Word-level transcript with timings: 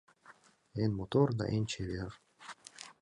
Эн 0.81 0.91
мотор 0.99 1.27
да 1.39 1.45
эн 1.55 1.63
чевер». 1.71 2.11